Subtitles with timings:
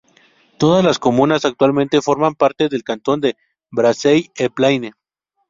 [0.57, 3.37] Todas las comunas actualmente forman parte del cantón de
[3.69, 4.93] Brazey-en-Plaine.